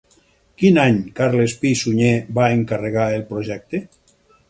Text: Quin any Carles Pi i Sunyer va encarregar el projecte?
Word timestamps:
Quin 0.61 0.79
any 0.83 0.97
Carles 1.19 1.55
Pi 1.61 1.73
i 1.75 1.79
Sunyer 1.83 2.17
va 2.41 2.51
encarregar 2.57 3.09
el 3.19 3.31
projecte? 3.33 3.87